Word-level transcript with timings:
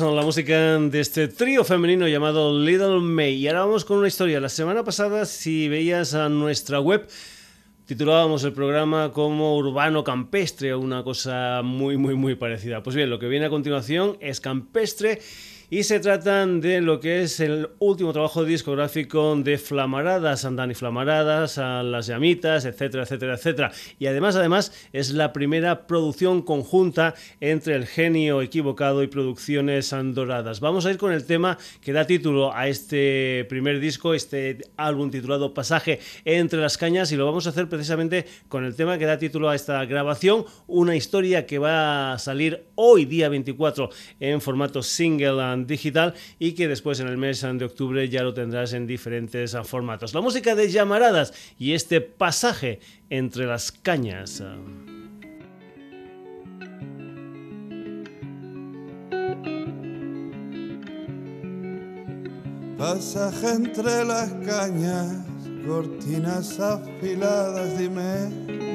La 0.00 0.22
música 0.22 0.78
de 0.80 0.98
este 0.98 1.28
trío 1.28 1.62
femenino 1.62 2.08
llamado 2.08 2.58
Little 2.58 2.98
May. 2.98 3.34
Y 3.34 3.46
ahora 3.46 3.60
vamos 3.60 3.84
con 3.84 3.98
una 3.98 4.08
historia. 4.08 4.40
La 4.40 4.48
semana 4.48 4.82
pasada, 4.82 5.24
si 5.24 5.68
veías 5.68 6.14
a 6.14 6.28
nuestra 6.28 6.80
web, 6.80 7.06
titulábamos 7.86 8.42
el 8.42 8.52
programa 8.52 9.12
como 9.12 9.56
urbano 9.56 10.02
campestre 10.02 10.74
una 10.74 11.04
cosa 11.04 11.60
muy, 11.62 11.96
muy, 11.96 12.16
muy 12.16 12.34
parecida. 12.34 12.82
Pues 12.82 12.96
bien, 12.96 13.08
lo 13.08 13.20
que 13.20 13.28
viene 13.28 13.46
a 13.46 13.50
continuación 13.50 14.16
es 14.20 14.40
campestre 14.40 15.20
y 15.74 15.82
se 15.82 15.98
tratan 15.98 16.60
de 16.60 16.80
lo 16.80 17.00
que 17.00 17.22
es 17.22 17.40
el 17.40 17.68
último 17.80 18.12
trabajo 18.12 18.44
discográfico 18.44 19.34
de 19.34 19.58
Flamaradas, 19.58 20.44
Andan 20.44 20.70
y 20.70 20.74
Flamaradas, 20.74 21.58
a 21.58 21.82
Las 21.82 22.06
Llamitas, 22.06 22.64
etcétera, 22.64 23.02
etcétera, 23.02 23.34
etcétera. 23.34 23.72
Y 23.98 24.06
además, 24.06 24.36
además, 24.36 24.72
es 24.92 25.10
la 25.10 25.32
primera 25.32 25.88
producción 25.88 26.42
conjunta 26.42 27.16
entre 27.40 27.74
El 27.74 27.88
Genio 27.88 28.40
Equivocado 28.40 29.02
y 29.02 29.08
Producciones 29.08 29.92
Andoradas. 29.92 30.60
Vamos 30.60 30.86
a 30.86 30.92
ir 30.92 30.96
con 30.96 31.10
el 31.10 31.26
tema 31.26 31.58
que 31.80 31.92
da 31.92 32.06
título 32.06 32.54
a 32.54 32.68
este 32.68 33.44
primer 33.48 33.80
disco, 33.80 34.14
este 34.14 34.58
álbum 34.76 35.10
titulado 35.10 35.54
Pasaje 35.54 35.98
entre 36.24 36.60
las 36.60 36.78
cañas, 36.78 37.10
y 37.10 37.16
lo 37.16 37.26
vamos 37.26 37.48
a 37.48 37.50
hacer 37.50 37.68
precisamente 37.68 38.26
con 38.48 38.64
el 38.64 38.76
tema 38.76 38.96
que 38.96 39.06
da 39.06 39.18
título 39.18 39.48
a 39.48 39.56
esta 39.56 39.84
grabación, 39.86 40.44
una 40.68 40.94
historia 40.94 41.46
que 41.46 41.58
va 41.58 42.12
a 42.12 42.18
salir 42.20 42.62
hoy, 42.76 43.06
día 43.06 43.28
24, 43.28 43.90
en 44.20 44.40
formato 44.40 44.80
single 44.80 45.63
digital 45.66 46.14
y 46.38 46.52
que 46.52 46.68
después 46.68 47.00
en 47.00 47.08
el 47.08 47.16
mes 47.16 47.40
de 47.42 47.64
octubre 47.64 48.08
ya 48.08 48.22
lo 48.22 48.34
tendrás 48.34 48.72
en 48.72 48.86
diferentes 48.86 49.56
formatos. 49.64 50.14
La 50.14 50.20
música 50.20 50.54
de 50.54 50.70
llamaradas 50.70 51.32
y 51.58 51.72
este 51.72 52.00
pasaje 52.00 52.80
entre 53.10 53.46
las 53.46 53.72
cañas. 53.72 54.42
Pasaje 62.78 63.48
entre 63.48 64.04
las 64.04 64.30
cañas, 64.44 65.24
cortinas 65.66 66.60
afiladas, 66.60 67.78
dime, 67.78 68.28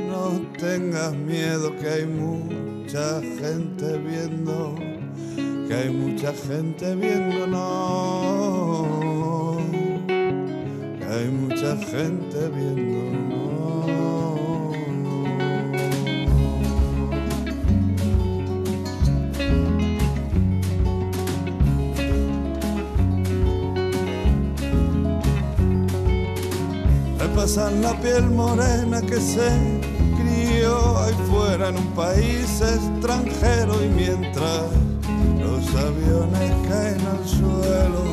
no 0.07 0.41
tengas 0.57 1.13
miedo 1.13 1.75
que 1.77 1.87
hay 1.87 2.05
mucha 2.05 3.21
gente 3.21 3.97
viendo 3.99 4.75
que 5.69 5.75
hay 5.75 5.89
mucha 5.91 6.33
gente 6.33 6.95
viéndonos, 6.95 7.61
que 10.97 11.05
hay 11.05 11.27
mucha 11.29 11.77
gente 11.77 12.49
viéndonos. 12.49 13.19
pasan 27.35 27.81
la 27.81 27.93
piel 28.01 28.25
morena 28.31 29.01
que 29.01 29.15
se 29.15 29.49
crió 30.17 30.97
ahí 30.97 31.13
fuera 31.29 31.69
en 31.69 31.77
un 31.77 31.87
país 31.93 32.59
extranjero 32.59 33.81
y 33.81 33.87
mientras 33.87 34.88
aviones 35.79 36.51
caen 36.67 37.01
al 37.07 37.27
suelo. 37.27 38.03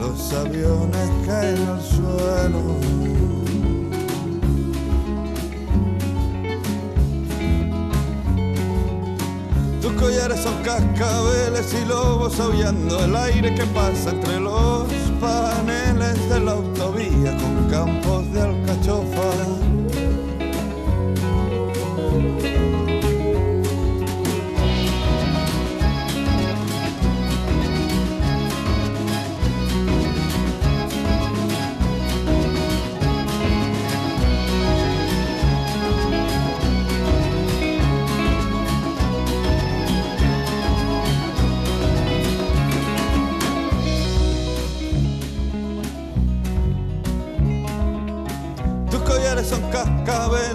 Los 0.00 0.32
aviones 0.32 1.10
caen 1.26 1.68
al 1.68 1.80
suelo. 1.80 2.92
collares 10.02 10.40
son 10.40 10.54
cascabeles 10.64 11.72
y 11.80 11.84
lobos 11.86 12.40
aullando 12.40 13.04
el 13.04 13.14
aire 13.14 13.54
que 13.54 13.64
pasa 13.66 14.10
entre 14.10 14.40
los 14.40 14.88
paneles 15.20 16.28
de 16.28 16.40
la 16.40 16.52
autovía 16.52 17.36
con 17.36 17.70
campos 17.70 18.32
de 18.32 18.51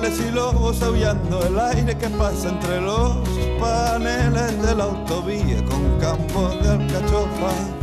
y 0.10 0.32
lobos 0.32 0.82
aullando 0.82 1.46
el 1.46 1.60
aire 1.60 1.98
que 1.98 2.08
pasa 2.08 2.48
entre 2.48 2.80
los 2.80 3.18
paneles 3.60 4.62
de 4.62 4.74
la 4.74 4.86
autovía 4.86 5.62
con 5.66 6.00
campos 6.00 6.54
de 6.64 6.70
alcachofa 6.70 7.77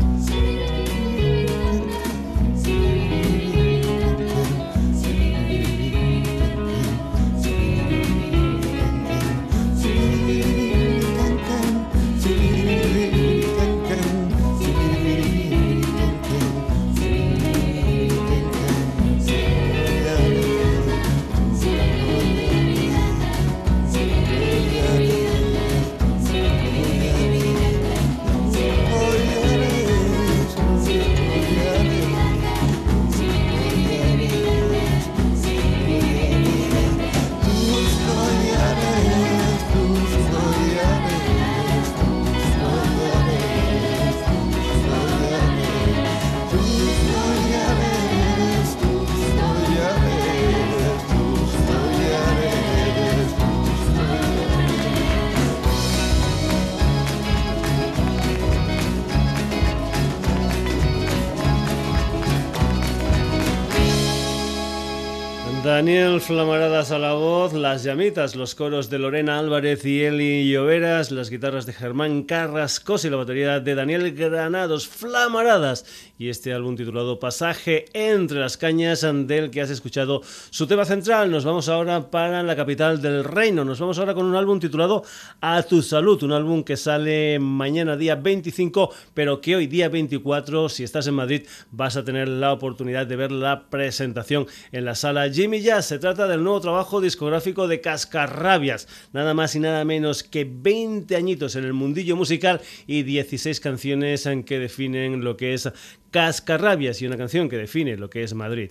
Flamaradas 66.21 66.93
a 66.93 66.99
la 66.99 67.15
voz, 67.15 67.53
las 67.55 67.83
llamitas, 67.83 68.37
los 68.37 68.55
coros 68.55 68.89
de 68.91 68.99
Lorena 68.99 69.39
Álvarez 69.39 69.85
y 69.85 70.03
Eli 70.03 70.49
Lloveras, 70.49 71.11
las 71.11 71.31
guitarras 71.31 71.67
de 71.67 71.73
Germán 71.73 72.23
Carrascos 72.23 73.05
y 73.05 73.11
la 73.11 73.17
batería 73.17 73.59
de 73.59 73.75
Daniel 73.75 74.13
Granados, 74.13 74.87
Flamaradas. 74.87 75.85
Y 76.17 76.29
este 76.29 76.53
álbum 76.53 76.77
titulado 76.77 77.19
Pasaje 77.19 77.87
entre 77.93 78.39
las 78.39 78.57
cañas, 78.57 79.01
del 79.03 79.51
que 79.51 79.61
has 79.61 79.71
escuchado 79.71 80.23
su 80.51 80.67
tema 80.67 80.85
central. 80.85 81.31
Nos 81.31 81.45
vamos 81.45 81.69
ahora 81.69 82.11
para 82.11 82.43
la 82.43 82.55
capital 82.55 83.03
del 83.03 83.25
reino. 83.25 83.65
Nos 83.65 83.81
vamos 83.81 83.99
ahora 83.99 84.15
con 84.15 84.27
un 84.27 84.37
álbum 84.37 84.61
titulado 84.61 85.03
A 85.41 85.63
tu 85.65 85.83
salud, 85.83 86.23
un 86.23 86.33
álbum 86.33 86.63
que 86.63 86.77
sale 86.77 87.39
mañana 87.41 87.97
día 87.97 88.15
25, 88.15 88.91
pero 89.15 89.41
que 89.41 89.57
hoy 89.57 89.67
día 89.67 89.89
24, 89.89 90.69
si 90.69 90.85
estás 90.85 91.09
en 91.09 91.15
Madrid, 91.15 91.43
vas 91.73 91.97
a 91.97 92.05
tener 92.05 92.29
la 92.29 92.53
oportunidad 92.53 93.07
de 93.07 93.17
ver 93.17 93.33
la 93.33 93.65
presentación 93.69 94.47
en 94.71 94.85
la 94.85 94.95
sala 94.95 95.29
Jimmy 95.29 95.65
se 95.83 95.99
trata 96.05 96.29
del 96.29 96.43
nuevo 96.43 96.61
trabajo 96.61 97.01
discográfico 97.01 97.67
de 97.67 97.81
Cascarrabias, 97.81 98.89
nada 99.15 99.33
más 99.33 99.57
y 99.57 99.61
nada 99.61 99.87
menos 99.87 100.23
que 100.23 100.47
20 100.47 101.17
añitos 101.17 101.57
en 101.57 101.65
el 101.65 101.73
mundillo 101.73 102.15
musical 102.15 102.61
y 102.87 103.05
16 103.05 103.59
canciones 103.59 104.27
en 104.27 104.45
que 104.45 104.59
definen 104.59 105.25
lo 105.25 105.39
que 105.39 105.55
es 105.55 105.71
Cascarrabias 106.11 107.01
y 107.01 107.07
una 107.07 107.17
canción 107.17 107.49
que 107.49 107.57
define 107.57 107.97
lo 107.97 108.11
que 108.11 108.23
es 108.23 108.35
Madrid. 108.35 108.71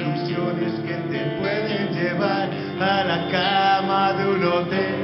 Alusiones 0.00 0.72
que 0.86 0.94
te 1.12 1.20
pueden 1.38 1.92
llevar 1.92 2.48
a 2.80 3.04
la 3.04 3.28
cama 3.28 4.12
de 4.14 4.28
un 4.28 4.44
hotel. 4.44 4.94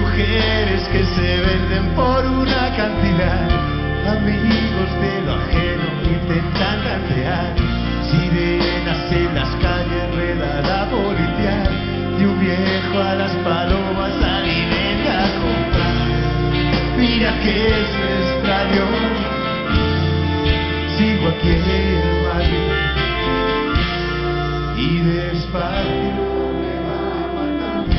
Mujeres 0.00 0.82
que 0.88 1.04
se 1.04 1.40
venden 1.40 1.94
por 1.94 2.24
una 2.26 2.76
cantidad, 2.76 3.48
amigos 4.08 4.90
de 5.02 5.22
lo 5.24 5.32
ajeno 5.34 5.86
intentan 6.04 6.84
gantear, 6.84 7.54
sirenas 8.10 9.12
en 9.12 9.34
las 9.34 9.50
calles, 9.56 10.14
reda 10.16 10.60
la 10.62 10.90
policía 10.90 11.62
y 12.18 12.24
un 12.24 12.40
viejo 12.40 12.98
a 13.00 13.14
las 13.14 13.32
palomas 13.36 14.14
alimenta 14.22 15.24
a 15.24 15.30
comprar. 15.42 15.92
Mira 16.98 17.38
que 17.40 17.66
es 17.68 17.90
extraño, 18.20 18.86
sigo 20.98 21.28
aquí 21.28 22.11
despacio 22.38 22.58
y 24.76 24.98
despacio 25.00 26.52
me 26.60 26.74
va 26.80 27.28
matando. 27.34 27.96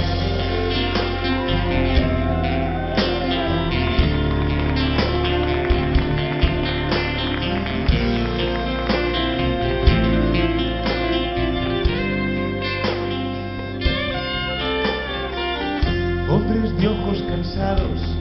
Hombres 16.30 16.78
de 16.78 16.88
ojos 16.88 17.24
cansados 17.28 18.13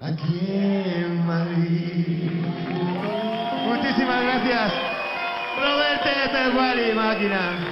aquí 0.00 0.48
en 0.50 1.26
Madrid. 1.26 2.30
Muchísimas 3.66 4.22
gracias. 4.22 4.72
Roberto 5.56 6.08
Teguari, 6.32 6.92
máquina. 6.94 7.67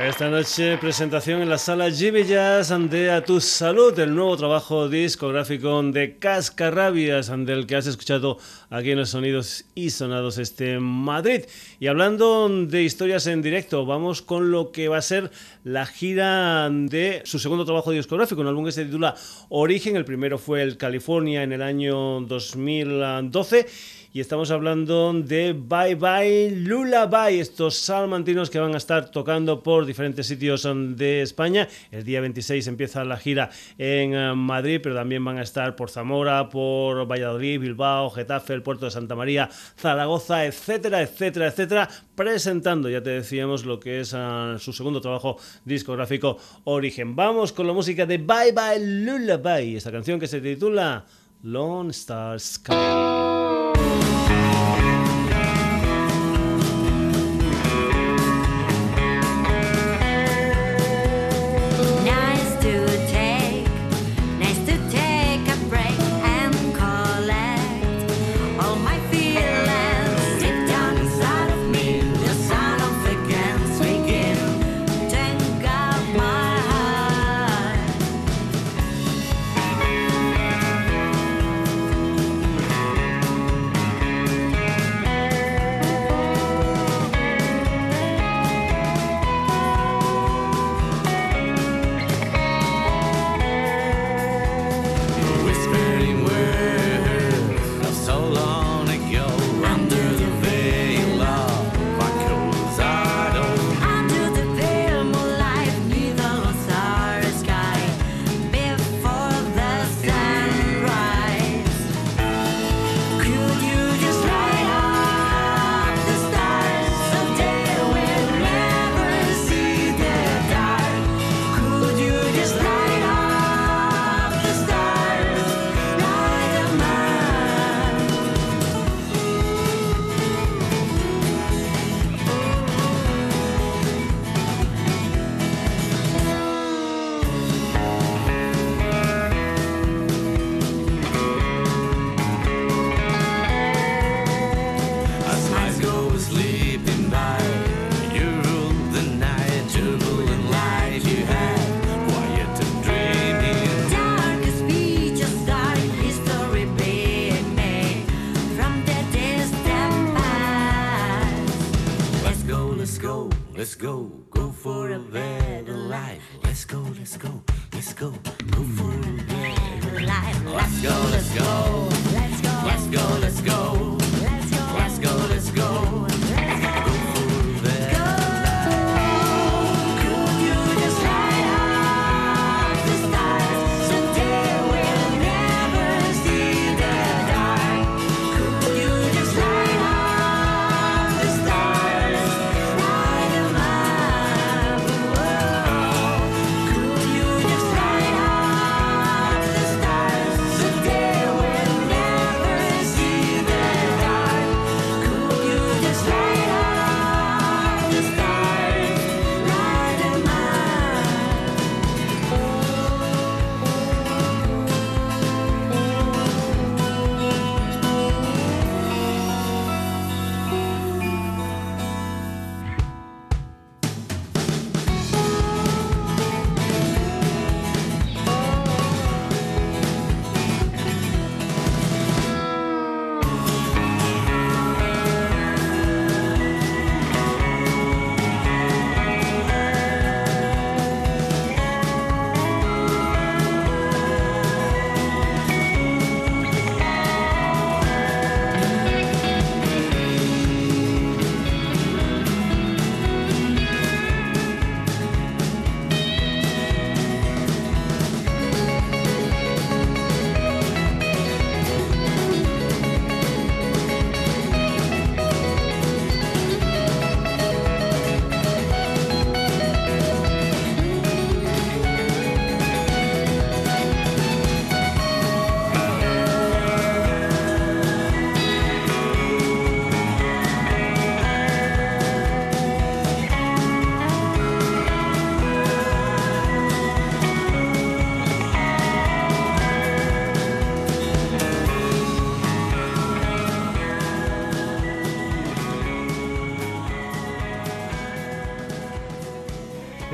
Esta 0.00 0.30
noche 0.30 0.78
presentación 0.78 1.42
en 1.42 1.50
la 1.50 1.58
sala 1.58 1.90
Jazz 1.90 2.72
de 2.90 3.10
A 3.10 3.22
Tu 3.22 3.42
Salud, 3.42 3.96
el 3.98 4.14
nuevo 4.14 4.34
trabajo 4.38 4.88
discográfico 4.88 5.82
de 5.82 6.16
Cascarrabias, 6.16 7.30
del 7.44 7.66
que 7.66 7.76
has 7.76 7.86
escuchado 7.86 8.38
aquí 8.70 8.92
en 8.92 8.98
los 8.98 9.10
sonidos 9.10 9.66
y 9.74 9.90
sonados 9.90 10.38
este 10.38 10.78
Madrid. 10.78 11.42
Y 11.78 11.88
hablando 11.88 12.48
de 12.48 12.82
historias 12.82 13.26
en 13.26 13.42
directo, 13.42 13.84
vamos 13.84 14.22
con 14.22 14.50
lo 14.50 14.72
que 14.72 14.88
va 14.88 14.96
a 14.96 15.02
ser 15.02 15.30
la 15.62 15.84
gira 15.84 16.70
de 16.70 17.20
su 17.26 17.38
segundo 17.38 17.66
trabajo 17.66 17.90
discográfico, 17.90 18.40
un 18.40 18.46
álbum 18.46 18.64
que 18.64 18.72
se 18.72 18.86
titula 18.86 19.14
Origen, 19.50 19.96
el 19.96 20.06
primero 20.06 20.38
fue 20.38 20.62
el 20.62 20.78
California 20.78 21.42
en 21.42 21.52
el 21.52 21.60
año 21.60 22.22
2012 22.22 23.66
y 24.14 24.20
estamos 24.20 24.50
hablando 24.50 25.12
de 25.14 25.54
Bye 25.54 25.94
Bye 25.94 26.50
Lullaby, 26.50 27.40
estos 27.40 27.76
salmantinos 27.76 28.50
que 28.50 28.58
van 28.58 28.74
a 28.74 28.76
estar 28.76 29.10
tocando 29.10 29.62
por 29.62 29.86
diferentes 29.86 30.26
sitios 30.26 30.68
de 30.96 31.22
España. 31.22 31.66
El 31.90 32.04
día 32.04 32.20
26 32.20 32.66
empieza 32.66 33.04
la 33.04 33.16
gira 33.16 33.48
en 33.78 34.14
eh, 34.14 34.34
Madrid, 34.34 34.80
pero 34.82 34.94
también 34.94 35.24
van 35.24 35.38
a 35.38 35.42
estar 35.42 35.76
por 35.76 35.88
Zamora, 35.88 36.50
por 36.50 37.06
Valladolid, 37.10 37.60
Bilbao, 37.60 38.10
Getafe, 38.10 38.52
el 38.52 38.62
puerto 38.62 38.84
de 38.84 38.90
Santa 38.90 39.14
María, 39.14 39.48
Zaragoza, 39.78 40.44
etcétera, 40.44 41.00
etcétera, 41.00 41.46
etcétera, 41.46 41.88
presentando, 42.14 42.90
ya 42.90 43.02
te 43.02 43.10
decíamos, 43.10 43.64
lo 43.64 43.80
que 43.80 44.00
es 44.00 44.12
uh, 44.12 44.58
su 44.58 44.74
segundo 44.74 45.00
trabajo 45.00 45.38
discográfico 45.64 46.36
Origen. 46.64 47.16
Vamos 47.16 47.52
con 47.52 47.66
la 47.66 47.72
música 47.72 48.04
de 48.04 48.18
Bye 48.18 48.52
Bye 48.52 49.04
Lullaby, 49.06 49.76
esta 49.76 49.90
canción 49.90 50.20
que 50.20 50.26
se 50.26 50.42
titula 50.42 51.06
Lone 51.42 51.90
Star 51.90 52.38
Sky. 52.38 53.41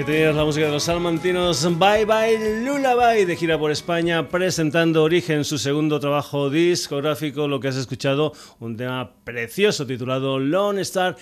tenías 0.09 0.35
la 0.35 0.45
música 0.47 0.65
de 0.65 0.73
los 0.73 0.85
salmantinos 0.85 1.63
Bye 1.79 2.07
Bye 2.07 2.65
Lullaby 2.65 3.27
de 3.27 3.37
gira 3.37 3.59
por 3.59 3.71
España 3.71 4.27
presentando 4.27 5.03
Origen, 5.03 5.45
su 5.45 5.59
segundo 5.59 6.01
trabajo 6.01 6.49
discográfico, 6.49 7.47
lo 7.47 7.61
que 7.61 7.69
has 7.69 7.77
escuchado, 7.77 8.33
un 8.59 8.75
tema 8.79 9.13
precioso 9.25 9.87
titulado 9.87 10.39
Lone 10.39 10.81
Star 10.81 11.15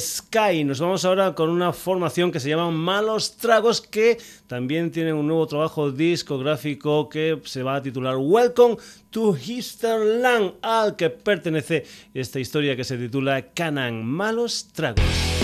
Sky. 0.00 0.64
Nos 0.64 0.80
vamos 0.80 1.04
ahora 1.04 1.32
con 1.36 1.48
una 1.48 1.72
formación 1.72 2.32
que 2.32 2.40
se 2.40 2.48
llama 2.48 2.72
Malos 2.72 3.36
Tragos 3.36 3.80
que 3.80 4.18
también 4.48 4.90
tiene 4.90 5.12
un 5.12 5.28
nuevo 5.28 5.46
trabajo 5.46 5.92
discográfico 5.92 7.08
que 7.08 7.40
se 7.44 7.62
va 7.62 7.76
a 7.76 7.82
titular 7.82 8.16
Welcome 8.16 8.78
to 9.10 9.36
Histerland, 9.36 10.54
al 10.60 10.96
que 10.96 11.08
pertenece 11.08 11.84
esta 12.12 12.40
historia 12.40 12.74
que 12.74 12.82
se 12.82 12.98
titula 12.98 13.52
Canan 13.52 14.04
Malos 14.04 14.70
Tragos. 14.72 15.43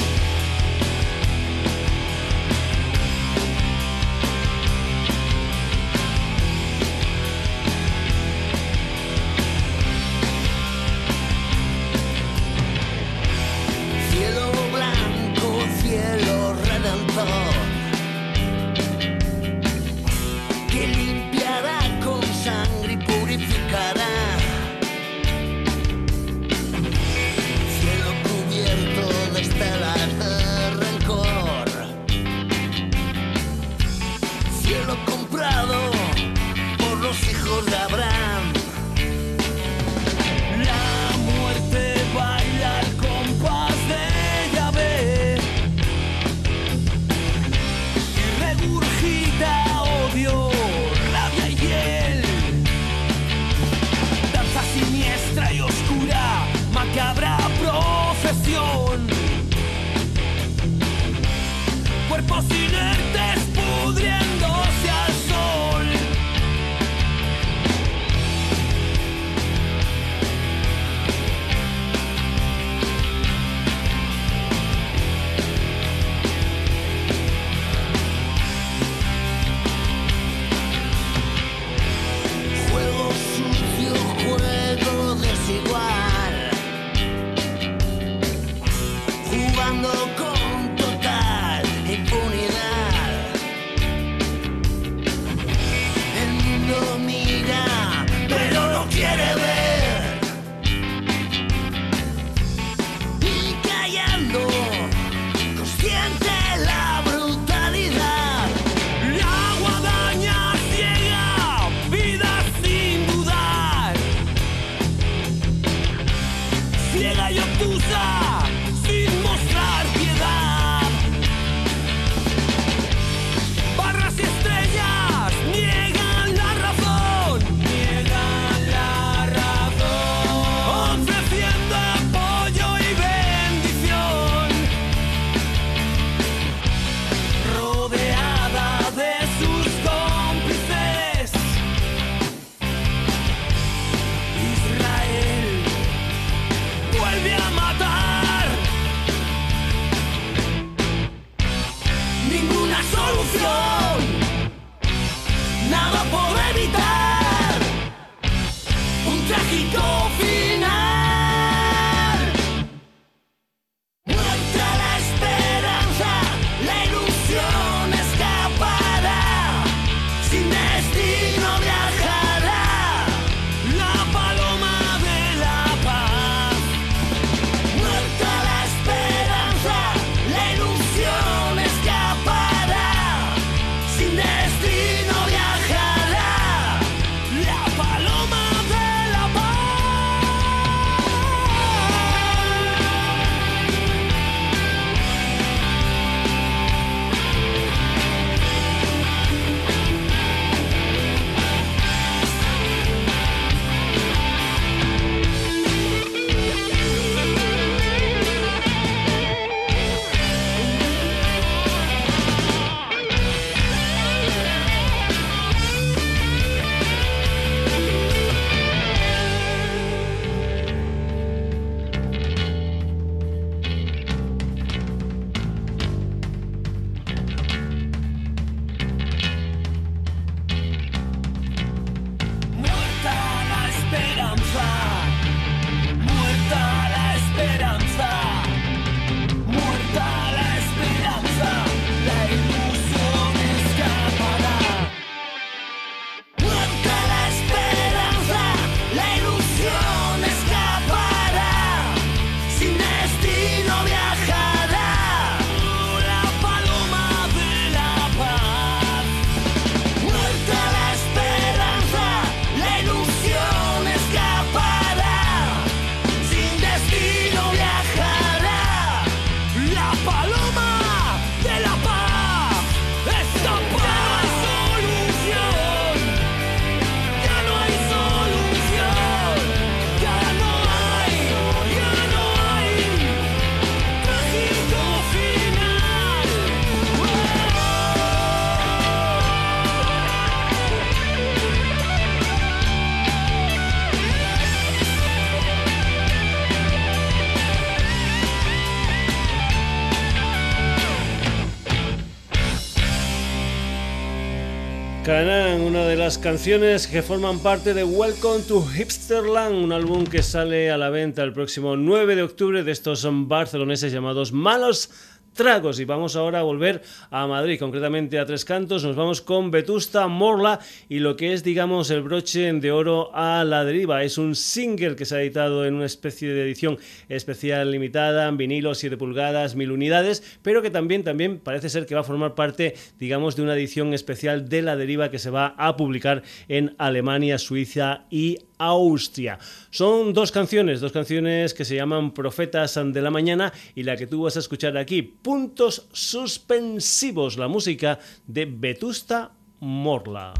Canciones 306.20 306.86
que 306.86 307.02
forman 307.02 307.38
parte 307.38 307.72
de 307.72 307.82
Welcome 307.82 308.42
to 308.42 308.62
Hipsterland, 308.62 309.54
un 309.64 309.72
álbum 309.72 310.04
que 310.04 310.22
sale 310.22 310.70
a 310.70 310.76
la 310.76 310.90
venta 310.90 311.22
el 311.22 311.32
próximo 311.32 311.76
9 311.76 312.14
de 312.14 312.22
octubre 312.22 312.62
de 312.62 312.72
estos 312.72 313.06
barceloneses 313.10 313.92
llamados 313.92 314.30
Malos 314.32 314.90
tragos. 315.40 315.80
Y 315.80 315.86
vamos 315.86 316.16
ahora 316.16 316.40
a 316.40 316.42
volver 316.42 316.82
a 317.10 317.26
Madrid, 317.26 317.58
concretamente 317.58 318.18
a 318.18 318.26
Tres 318.26 318.44
Cantos, 318.44 318.84
nos 318.84 318.94
vamos 318.94 319.22
con 319.22 319.50
Vetusta 319.50 320.06
Morla 320.06 320.60
y 320.86 320.98
lo 320.98 321.16
que 321.16 321.32
es 321.32 321.42
digamos 321.42 321.90
el 321.90 322.02
broche 322.02 322.52
de 322.52 322.70
oro 322.70 323.10
a 323.14 323.42
la 323.44 323.64
deriva, 323.64 324.04
es 324.04 324.18
un 324.18 324.36
single 324.36 324.96
que 324.96 325.06
se 325.06 325.16
ha 325.16 325.22
editado 325.22 325.64
en 325.64 325.76
una 325.76 325.86
especie 325.86 326.28
de 326.28 326.42
edición 326.42 326.78
especial 327.08 327.70
limitada, 327.70 328.28
en 328.28 328.36
vinilo 328.36 328.74
7 328.74 328.98
pulgadas, 328.98 329.56
mil 329.56 329.72
unidades, 329.72 330.38
pero 330.42 330.60
que 330.60 330.68
también, 330.68 331.04
también 331.04 331.38
parece 331.38 331.70
ser 331.70 331.86
que 331.86 331.94
va 331.94 332.02
a 332.02 332.04
formar 332.04 332.34
parte 332.34 332.74
digamos 332.98 333.34
de 333.34 333.40
una 333.40 333.54
edición 333.54 333.94
especial 333.94 334.50
de 334.50 334.60
la 334.60 334.76
deriva 334.76 335.10
que 335.10 335.18
se 335.18 335.30
va 335.30 335.54
a 335.56 335.74
publicar 335.78 336.22
en 336.48 336.74
Alemania, 336.76 337.38
Suiza 337.38 338.04
y 338.10 338.40
Austria. 338.60 339.38
Son 339.70 340.12
dos 340.12 340.30
canciones, 340.30 340.80
dos 340.80 340.92
canciones 340.92 341.54
que 341.54 341.64
se 341.64 341.74
llaman 341.74 342.12
Profetas 342.12 342.78
de 342.84 343.02
la 343.02 343.10
Mañana 343.10 343.52
y 343.74 343.82
la 343.82 343.96
que 343.96 344.06
tú 344.06 344.22
vas 344.22 344.36
a 344.36 344.40
escuchar 344.40 344.76
aquí, 344.76 345.02
Puntos 345.02 345.88
Suspensivos, 345.92 347.38
la 347.38 347.48
música 347.48 347.98
de 348.26 348.44
Vetusta 348.44 349.32
Morla. 349.60 350.34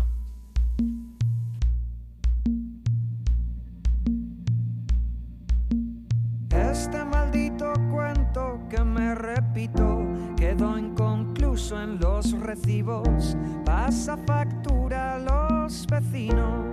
Este 6.50 7.04
maldito 7.04 7.72
cuento 7.90 8.61
que 8.68 8.85
me 8.85 9.14
repito 9.14 10.06
quedó 10.37 10.78
inconcluso 10.78 11.80
en 11.80 11.98
los 12.00 12.33
recibos, 12.33 13.37
pasa 13.64 14.16
factura 14.26 15.14
a 15.14 15.18
los 15.18 15.87
vecinos. 15.87 16.69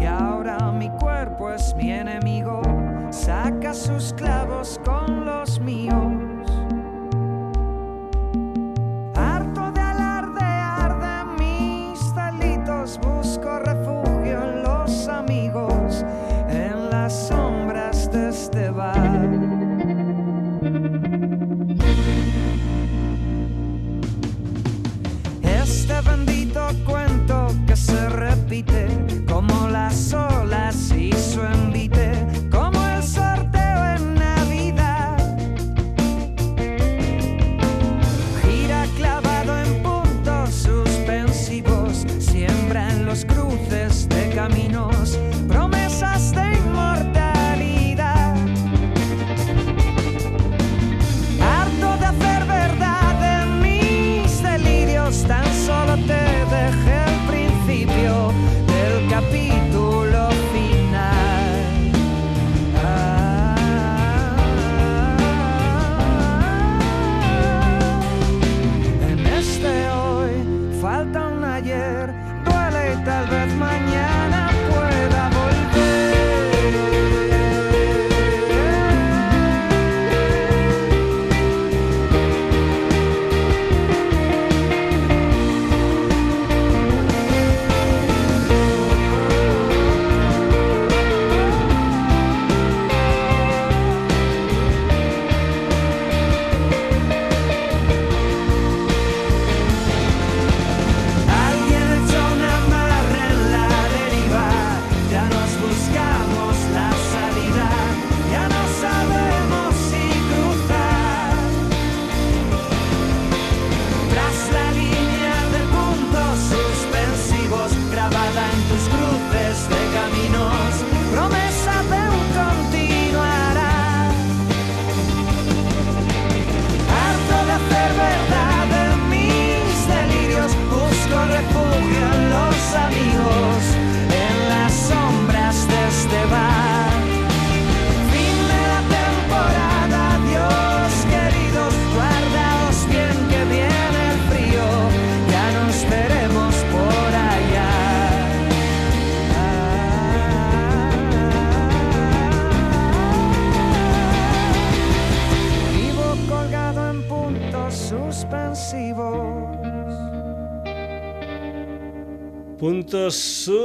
Y 0.00 0.04
ahora 0.04 0.70
mi 0.70 0.88
cuerpo 0.88 1.50
es 1.50 1.74
mi 1.74 1.90
enemigo, 1.90 2.62
saca 3.10 3.74
sus 3.74 4.12
clavos 4.12 4.80
con 4.84 5.24
los 5.24 5.58
míos. 5.58 6.11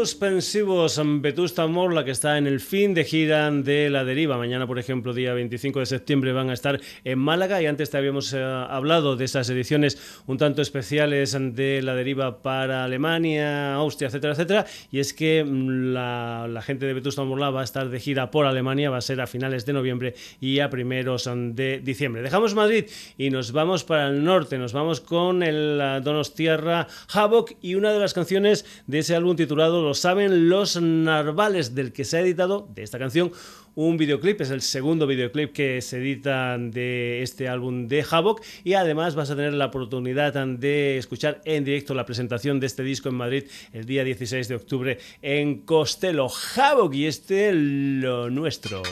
was 0.07 0.13
suspensivos. 0.17 0.99
Vetusta 1.21 1.67
Morla, 1.67 2.03
que 2.03 2.09
está 2.09 2.39
en 2.39 2.47
el 2.47 2.59
fin 2.59 2.95
de 2.95 3.03
gira 3.03 3.51
de 3.51 3.87
La 3.91 4.03
Deriva. 4.03 4.35
Mañana, 4.39 4.65
por 4.65 4.79
ejemplo, 4.79 5.13
día 5.13 5.31
25 5.35 5.79
de 5.79 5.85
septiembre, 5.85 6.33
van 6.33 6.49
a 6.49 6.53
estar 6.53 6.81
en 7.03 7.19
Málaga. 7.19 7.61
Y 7.61 7.67
antes 7.67 7.91
te 7.91 7.97
habíamos 7.97 8.33
eh, 8.33 8.41
hablado 8.41 9.15
de 9.15 9.25
esas 9.25 9.47
ediciones 9.51 10.23
un 10.25 10.39
tanto 10.39 10.63
especiales 10.63 11.37
de 11.39 11.83
La 11.83 11.93
Deriva 11.93 12.41
para 12.41 12.83
Alemania, 12.83 13.75
Austria, 13.75 14.07
etcétera, 14.07 14.33
etcétera. 14.33 14.65
Y 14.91 14.97
es 15.01 15.13
que 15.13 15.43
mm, 15.43 15.93
la, 15.93 16.47
la 16.49 16.63
gente 16.63 16.87
de 16.87 16.95
Vetusta 16.95 17.23
Morla 17.23 17.51
va 17.51 17.61
a 17.61 17.63
estar 17.63 17.87
de 17.87 17.99
gira 17.99 18.31
por 18.31 18.47
Alemania. 18.47 18.89
Va 18.89 18.97
a 18.97 19.01
ser 19.01 19.21
a 19.21 19.27
finales 19.27 19.67
de 19.67 19.73
noviembre 19.73 20.15
y 20.41 20.61
a 20.61 20.71
primeros 20.71 21.27
mm, 21.27 21.51
de 21.51 21.79
diciembre. 21.79 22.23
Dejamos 22.23 22.55
Madrid 22.55 22.85
y 23.19 23.29
nos 23.29 23.51
vamos 23.51 23.83
para 23.83 24.07
el 24.07 24.23
norte. 24.23 24.57
Nos 24.57 24.73
vamos 24.73 24.99
con 24.99 25.43
el 25.43 25.79
eh, 25.79 26.01
Donostierra 26.01 26.87
Havoc 27.13 27.51
y 27.61 27.75
una 27.75 27.91
de 27.91 27.99
las 27.99 28.15
canciones 28.15 28.65
de 28.87 28.97
ese 28.97 29.15
álbum 29.15 29.35
titulado 29.35 29.83
Lo 29.83 29.93
saben 30.07 30.47
los 30.47 30.81
narvales, 30.81 31.75
del 31.75 31.91
que 31.91 32.05
se 32.05 32.15
ha 32.15 32.21
editado 32.21 32.65
de 32.73 32.83
esta 32.83 32.97
canción 32.97 33.33
un 33.75 33.97
videoclip, 33.97 34.39
es 34.39 34.51
el 34.51 34.61
segundo 34.61 35.05
videoclip 35.05 35.51
que 35.51 35.81
se 35.81 35.97
edita 35.97 36.57
de 36.57 37.21
este 37.21 37.49
álbum 37.49 37.89
de 37.89 38.05
Havoc 38.09 38.41
y 38.63 38.75
además 38.75 39.15
vas 39.15 39.31
a 39.31 39.35
tener 39.35 39.51
la 39.51 39.65
oportunidad 39.65 40.33
de 40.47 40.97
escuchar 40.97 41.41
en 41.43 41.65
directo 41.65 41.93
la 41.93 42.05
presentación 42.05 42.61
de 42.61 42.67
este 42.67 42.83
disco 42.83 43.09
en 43.09 43.15
Madrid 43.15 43.43
el 43.73 43.83
día 43.83 44.05
16 44.05 44.47
de 44.47 44.55
octubre 44.55 44.97
en 45.21 45.63
Costello. 45.63 46.29
Havoc 46.55 46.93
y 46.93 47.05
este 47.05 47.51
lo 47.53 48.29
nuestro. 48.29 48.83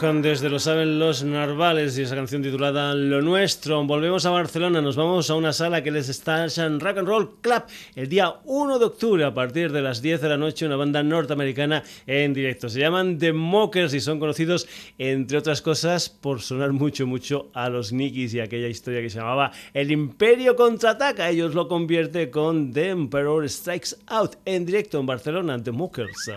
Desde 0.00 0.48
lo 0.48 0.58
saben 0.58 0.98
los 0.98 1.24
narvales 1.24 1.98
y 1.98 2.02
esa 2.02 2.14
canción 2.14 2.42
titulada 2.42 2.94
Lo 2.94 3.20
Nuestro. 3.20 3.84
Volvemos 3.84 4.24
a 4.24 4.30
Barcelona, 4.30 4.80
nos 4.80 4.96
vamos 4.96 5.28
a 5.28 5.34
una 5.34 5.52
sala 5.52 5.82
que 5.82 5.90
les 5.90 6.08
está 6.08 6.46
en 6.46 6.80
Rock 6.80 6.98
and 6.98 7.06
Roll 7.06 7.40
Club 7.42 7.64
el 7.94 8.08
día 8.08 8.36
1 8.44 8.78
de 8.78 8.84
octubre 8.86 9.24
a 9.24 9.34
partir 9.34 9.72
de 9.72 9.82
las 9.82 10.00
10 10.00 10.22
de 10.22 10.28
la 10.30 10.38
noche, 10.38 10.64
una 10.64 10.76
banda 10.76 11.02
norteamericana 11.02 11.82
en 12.06 12.32
directo. 12.32 12.70
Se 12.70 12.80
llaman 12.80 13.18
The 13.18 13.34
Mockers 13.34 13.92
y 13.92 14.00
son 14.00 14.18
conocidos, 14.18 14.66
entre 14.96 15.36
otras 15.36 15.60
cosas, 15.60 16.08
por 16.08 16.40
sonar 16.40 16.72
mucho, 16.72 17.06
mucho 17.06 17.50
a 17.52 17.68
los 17.68 17.92
Nikis 17.92 18.32
y 18.32 18.40
aquella 18.40 18.68
historia 18.68 19.02
que 19.02 19.10
se 19.10 19.18
llamaba 19.18 19.52
El 19.74 19.90
Imperio 19.90 20.56
contraataca. 20.56 21.28
Ellos 21.28 21.54
lo 21.54 21.68
convierte 21.68 22.30
con 22.30 22.72
The 22.72 22.88
Emperor 22.88 23.46
Strikes 23.46 23.96
Out 24.06 24.36
en 24.46 24.64
directo 24.64 24.98
en 24.98 25.04
Barcelona, 25.04 25.62
The 25.62 25.72
Mockers. 25.72 26.30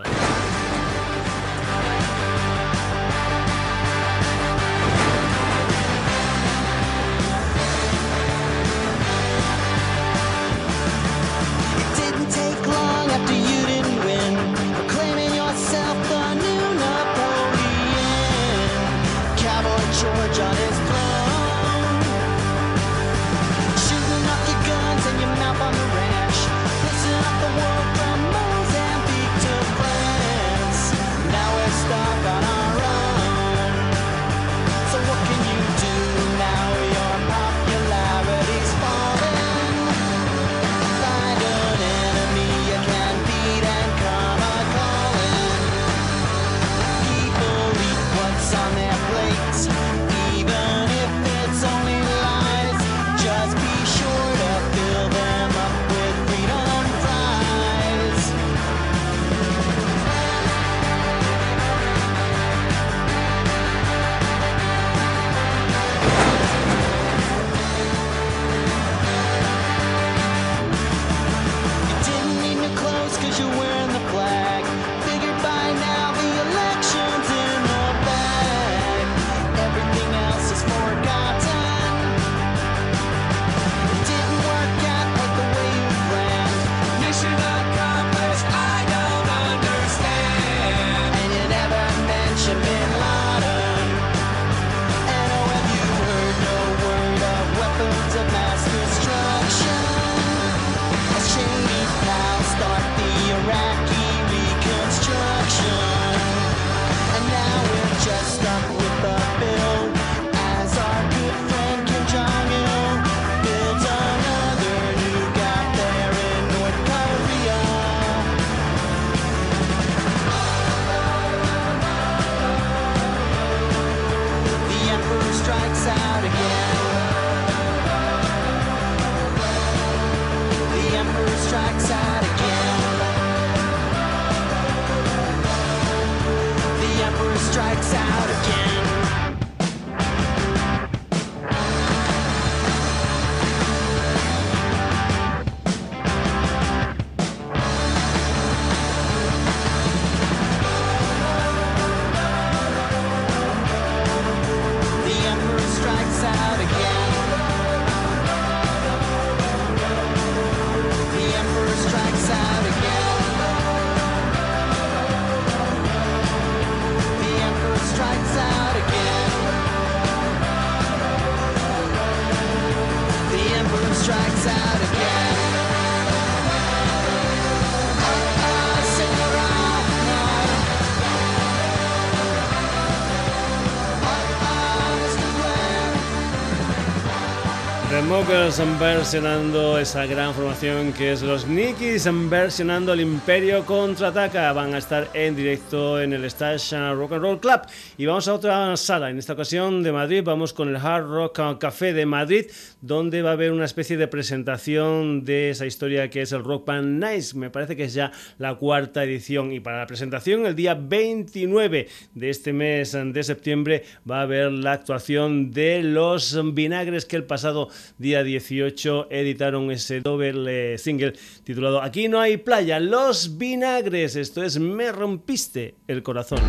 Mockers 188.43 188.79
versionando 188.79 189.79
esa 189.79 190.05
gran 190.05 190.33
formación 190.33 190.91
que 190.91 191.13
es 191.13 191.21
los 191.21 191.47
Nikis 191.47 192.09
versionando 192.29 192.91
el 192.91 192.99
Imperio 192.99 193.65
Contraataca. 193.65 194.51
Van 194.51 194.73
a 194.73 194.79
estar 194.79 195.09
en 195.13 195.33
directo 195.33 196.01
en 196.01 196.11
el 196.11 196.29
Stash 196.29 196.73
Rock 196.93 197.13
and 197.13 197.21
Roll 197.21 197.39
Club. 197.39 197.61
Y 197.97 198.05
vamos 198.05 198.27
a 198.27 198.33
otra 198.33 198.75
sala, 198.75 199.09
en 199.09 199.17
esta 199.17 199.33
ocasión 199.33 199.81
de 199.81 199.93
Madrid. 199.93 200.23
Vamos 200.25 200.51
con 200.51 200.67
el 200.67 200.75
Hard 200.75 201.05
Rock 201.05 201.57
Café 201.57 201.93
de 201.93 202.05
Madrid, 202.05 202.47
donde 202.81 203.21
va 203.21 203.29
a 203.29 203.33
haber 203.33 203.51
una 203.51 203.63
especie 203.63 203.95
de 203.95 204.07
presentación 204.07 205.23
de 205.23 205.51
esa 205.51 205.65
historia 205.65 206.09
que 206.09 206.23
es 206.23 206.33
el 206.33 206.43
Rock 206.43 206.65
Band 206.65 207.01
Nice. 207.01 207.37
Me 207.37 207.49
parece 207.49 207.77
que 207.77 207.85
es 207.85 207.93
ya 207.93 208.11
la 208.39 208.55
cuarta 208.55 209.05
edición. 209.05 209.53
Y 209.53 209.61
para 209.61 209.79
la 209.79 209.87
presentación, 209.87 210.45
el 210.45 210.55
día 210.55 210.73
29 210.73 211.87
de 212.13 212.29
este 212.29 212.51
mes 212.51 212.91
de 212.91 213.23
septiembre, 213.23 213.83
va 214.09 214.19
a 214.19 214.23
haber 214.23 214.51
la 214.51 214.73
actuación 214.73 215.51
de 215.51 215.81
los 215.81 216.37
vinagres 216.53 217.05
que 217.05 217.15
el 217.15 217.23
pasado 217.23 217.69
día 217.97 218.21
18 218.33 219.07
editaron 219.11 219.69
ese 219.71 220.01
doble 220.01 220.77
single 220.79 221.13
titulado 221.43 221.81
Aquí 221.81 222.07
no 222.07 222.19
hay 222.19 222.37
playa, 222.37 222.79
los 222.79 223.37
vinagres. 223.37 224.15
Esto 224.15 224.43
es 224.43 224.59
Me 224.59 224.91
rompiste 224.91 225.75
el 225.87 226.01
corazón. 226.01 226.39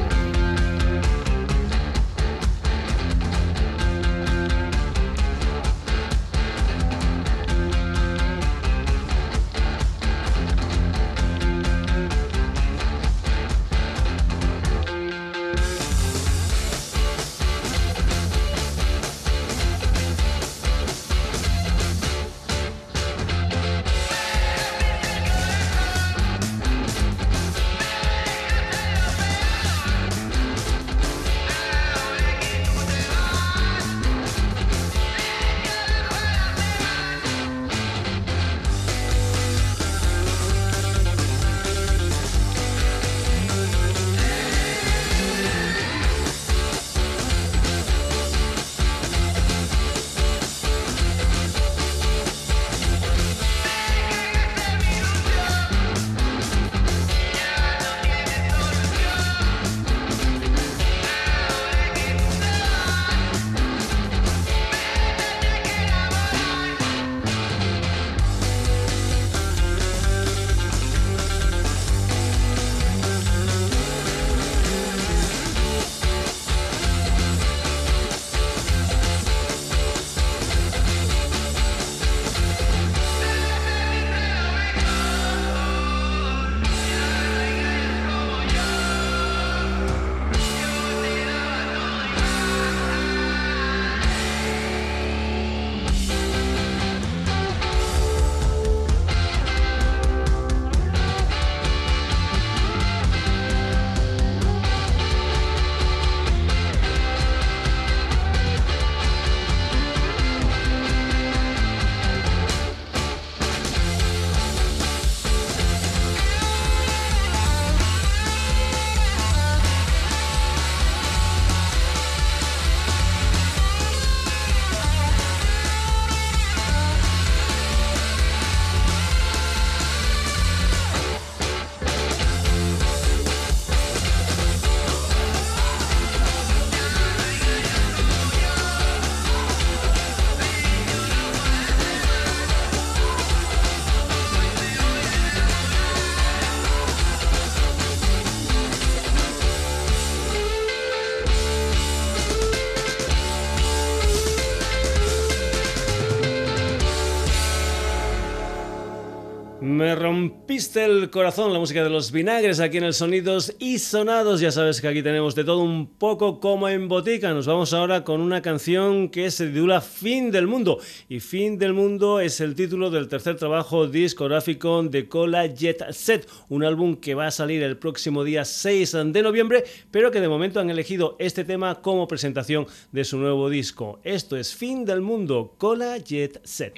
Rompiste 160.55 160.85
el 160.85 161.11
corazón, 161.11 161.53
la 161.53 161.59
música 161.59 161.83
de 161.83 161.91
los 161.91 162.13
vinagres 162.13 162.61
aquí 162.61 162.77
en 162.77 162.85
el 162.85 162.95
Sonidos 162.95 163.57
y 163.59 163.81
Sonados. 163.81 164.41
Ya 164.41 164.53
sabes 164.53 164.81
que 164.81 164.87
aquí 164.87 165.03
tenemos 165.03 165.35
de 165.35 165.43
todo 165.43 165.59
un 165.59 165.89
poco 165.89 166.39
como 166.39 166.69
en 166.69 166.87
botica. 166.87 167.35
Nos 167.35 167.49
vamos 167.49 167.73
ahora 167.73 168.05
con 168.05 168.21
una 168.21 168.41
canción 168.41 169.09
que 169.09 169.33
se 169.33 169.49
titula 169.49 169.81
Fin 169.81 170.31
del 170.31 170.47
Mundo. 170.47 170.79
Y 171.09 171.19
Fin 171.19 171.59
del 171.59 171.73
Mundo 171.73 172.21
es 172.21 172.41
el 172.41 172.55
título 172.55 172.91
del 172.91 173.09
tercer 173.09 173.37
trabajo 173.37 173.89
discográfico 173.89 174.85
de 174.85 175.09
Cola 175.09 175.47
Jet 175.47 175.91
Set, 175.91 176.29
un 176.49 176.63
álbum 176.63 176.95
que 176.95 177.17
va 177.17 177.27
a 177.27 177.33
salir 177.33 177.61
el 177.65 177.77
próximo 177.77 178.23
día 178.23 178.45
6 178.45 178.93
de 179.07 179.23
noviembre, 179.23 179.65
pero 179.91 180.13
que 180.13 180.21
de 180.21 180.29
momento 180.29 180.61
han 180.61 180.71
elegido 180.71 181.17
este 181.19 181.43
tema 181.43 181.83
como 181.83 182.07
presentación 182.07 182.69
de 182.93 183.03
su 183.03 183.19
nuevo 183.19 183.51
disco. 183.51 183.99
Esto 184.05 184.37
es 184.37 184.55
Fin 184.55 184.85
del 184.85 185.01
Mundo, 185.01 185.57
Cola 185.59 185.99
Jet 185.99 186.41
Set. 186.45 186.75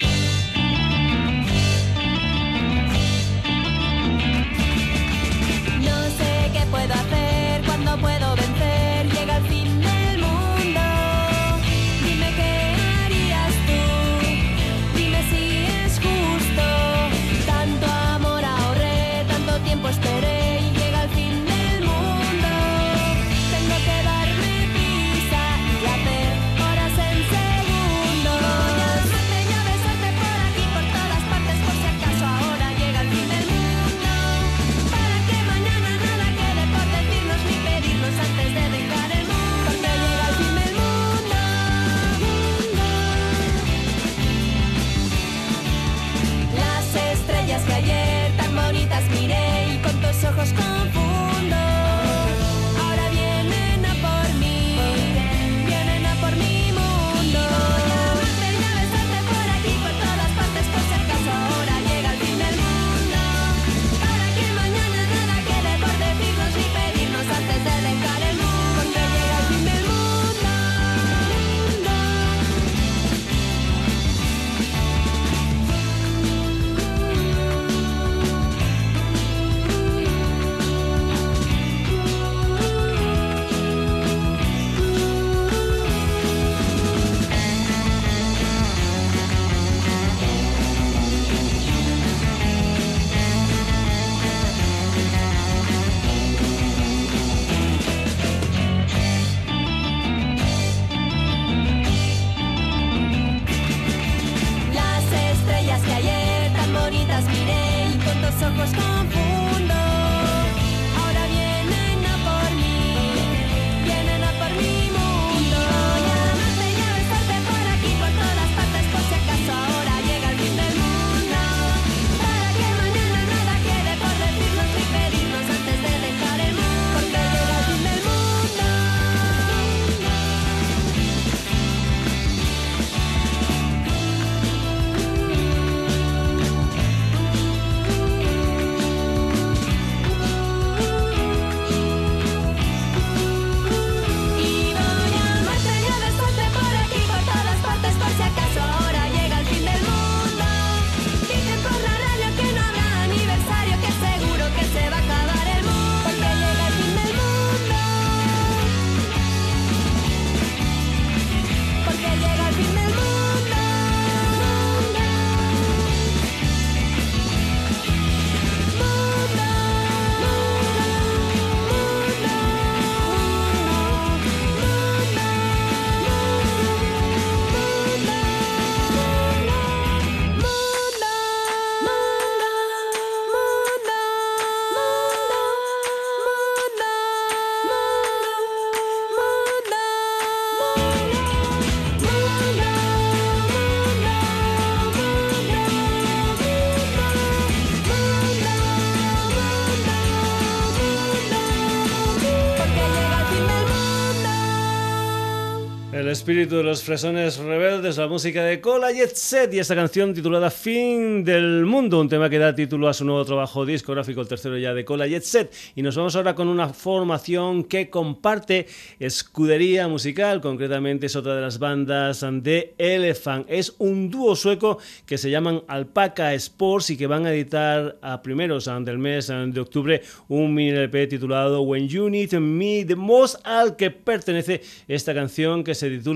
Espíritu 206.26 206.56
de 206.56 206.64
los 206.64 206.82
fresones 206.82 207.36
rebeldes, 207.36 207.98
la 207.98 208.08
música 208.08 208.42
de 208.42 208.60
Cola 208.60 208.90
Jet 208.90 209.14
Set 209.14 209.54
y 209.54 209.60
esta 209.60 209.76
canción 209.76 210.12
titulada 210.12 210.50
Fin 210.50 211.22
del 211.22 211.64
Mundo, 211.64 212.00
un 212.00 212.08
tema 212.08 212.28
que 212.28 212.40
da 212.40 212.52
título 212.52 212.88
a 212.88 212.94
su 212.94 213.04
nuevo 213.04 213.24
trabajo 213.24 213.64
discográfico, 213.64 214.22
el 214.22 214.26
tercero 214.26 214.58
ya 214.58 214.74
de 214.74 214.84
Cola 214.84 215.06
Jet 215.06 215.22
Set. 215.22 215.54
Y 215.76 215.82
nos 215.82 215.94
vamos 215.94 216.16
ahora 216.16 216.34
con 216.34 216.48
una 216.48 216.70
formación 216.70 217.62
que 217.62 217.90
comparte 217.90 218.66
escudería 218.98 219.86
musical, 219.86 220.40
concretamente 220.40 221.06
es 221.06 221.14
otra 221.14 221.36
de 221.36 221.42
las 221.42 221.60
bandas 221.60 222.26
de 222.42 222.74
Elephant. 222.76 223.46
Es 223.48 223.76
un 223.78 224.10
dúo 224.10 224.34
sueco 224.34 224.78
que 225.06 225.18
se 225.18 225.30
llaman 225.30 225.62
Alpaca 225.68 226.34
Sports 226.34 226.90
y 226.90 226.96
que 226.96 227.06
van 227.06 227.26
a 227.26 227.32
editar 227.32 227.98
a 228.02 228.20
primeros 228.20 228.64
del 228.64 228.98
mes 228.98 229.28
de 229.28 229.60
octubre 229.60 230.02
un 230.26 230.52
mini 230.52 230.70
LP 230.70 231.06
titulado 231.06 231.62
When 231.62 231.86
You 231.86 232.10
Need 232.10 232.32
Me 232.40 232.84
the 232.84 232.96
Most, 232.96 233.36
al 233.44 233.76
que 233.76 233.92
pertenece 233.92 234.60
esta 234.88 235.14
canción 235.14 235.62
que 235.62 235.76
se 235.76 235.88
titula 235.88 236.15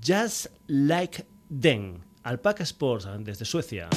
Just 0.00 0.48
Like 0.68 1.24
Them. 1.48 2.02
Alpaca 2.24 2.64
Sports 2.64 3.06
desde 3.24 3.44
Suecia. 3.44 3.88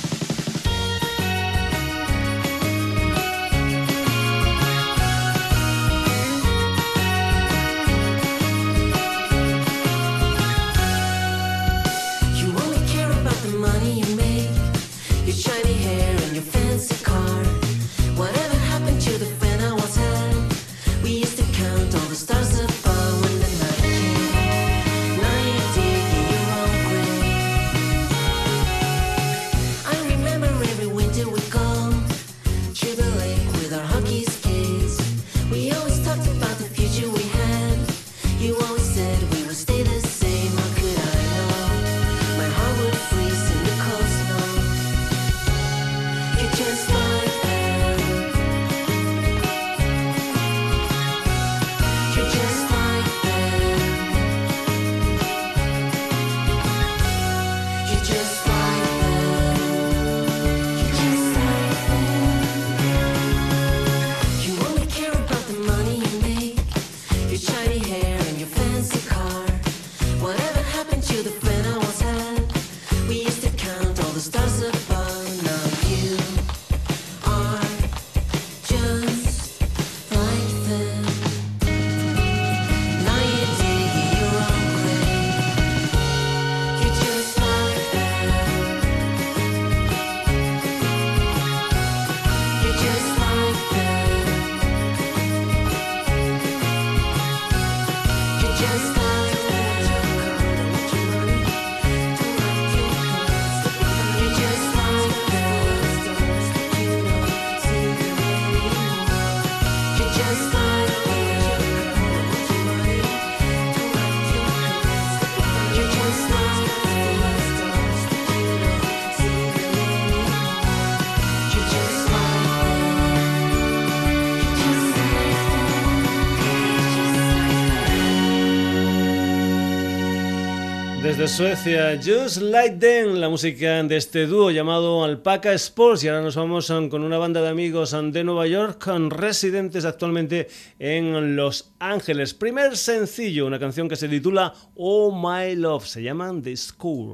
Suecia, 131.28 132.00
Just 132.02 132.38
Like 132.38 132.78
Them, 132.78 133.16
la 133.16 133.30
música 133.30 133.82
de 133.82 133.98
este 133.98 134.28
dúo 134.28 134.52
llamado 134.52 135.04
Alpaca 135.04 135.54
Sports. 135.54 136.04
Y 136.04 136.08
ahora 136.08 136.22
nos 136.22 136.36
vamos 136.36 136.70
um, 136.70 136.88
con 136.88 137.04
una 137.04 137.18
banda 137.18 137.42
de 137.42 137.50
amigos 137.50 137.94
um, 137.94 138.12
de 138.12 138.24
Nueva 138.24 138.46
York, 138.46 138.84
con 138.84 139.10
residentes 139.10 139.86
actualmente 139.86 140.48
en 140.78 141.36
Los 141.36 141.72
Ángeles. 141.80 142.34
Primer 142.34 142.78
sencillo, 142.78 143.48
una 143.48 143.58
canción 143.58 143.90
que 143.90 143.96
se 143.96 144.08
titula 144.08 144.54
Oh 144.76 145.12
My 145.12 145.56
Love, 145.56 145.88
se 145.88 146.04
llaman 146.04 146.44
The 146.44 146.56
School. 146.56 147.14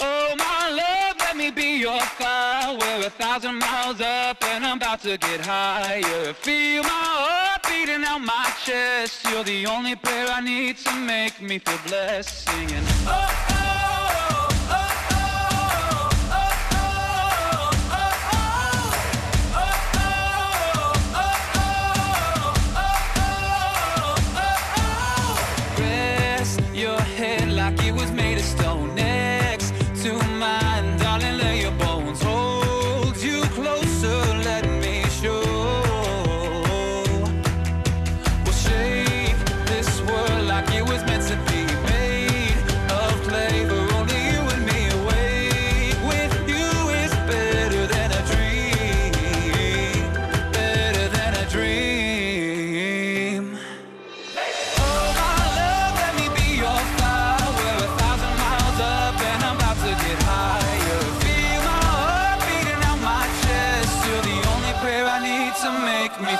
Oh 0.00 0.34
my 0.36 0.70
love, 0.70 1.16
let 1.18 1.36
me 1.36 1.50
be 1.50 1.80
your 1.80 2.00
fire. 2.00 2.78
We're 2.78 3.06
a 3.06 3.10
thousand 3.10 3.58
miles 3.58 4.00
up 4.00 4.42
and 4.44 4.64
I'm 4.64 4.76
about 4.76 5.02
to 5.02 5.18
get 5.18 5.44
higher. 5.44 6.32
Feel 6.34 6.82
my 6.82 6.88
heart. 6.88 7.45
beating 7.86 8.04
out 8.04 8.20
my 8.20 8.52
chest. 8.64 9.24
You're 9.30 9.44
the 9.44 9.66
only 9.66 9.94
prayer 9.94 10.26
I 10.28 10.40
need 10.40 10.76
to 10.78 10.94
make 10.96 11.40
me 11.40 11.58
feel 11.58 11.78
blessed. 11.86 12.48
Singing. 12.48 12.84
Oh, 13.06 13.46
oh. 13.50 13.55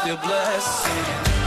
your 0.07 0.17
blessing. 0.19 1.46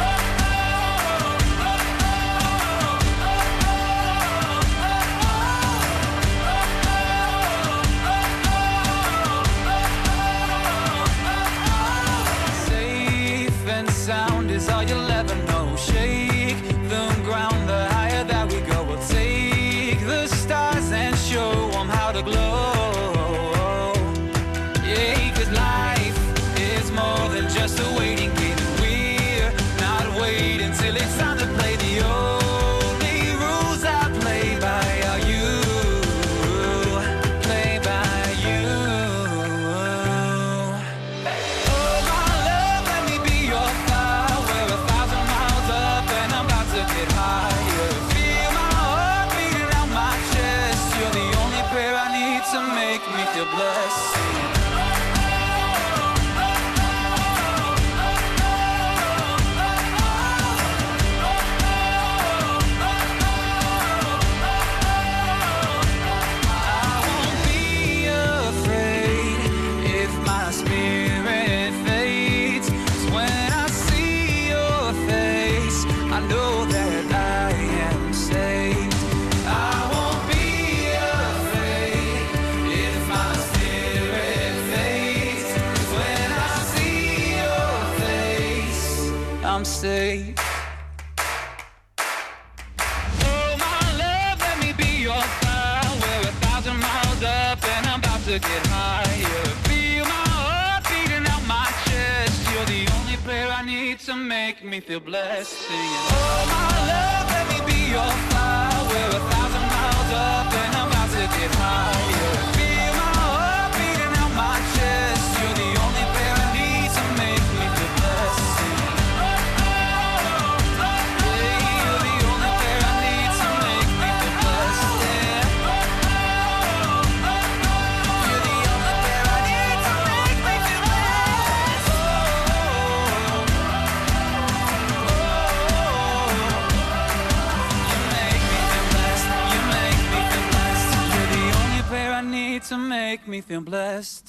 to 104.09 104.15
make 104.15 104.63
me 104.63 104.79
feel 104.79 104.99
blessed. 104.99 105.51
Singing, 105.51 105.83
Oh 105.83 106.45
my 106.49 106.87
love, 106.91 107.29
let 107.29 107.45
me 107.51 107.59
be 107.71 107.91
your 107.91 108.11
flower. 108.29 108.87
We're 108.89 109.07
a 109.07 109.21
thousand 109.31 109.65
miles 109.75 110.11
up 110.13 110.51
and 110.51 110.75
I'm 110.77 110.87
about 110.87 111.09
to 111.11 111.37
get 111.37 111.51
higher. 111.53 112.58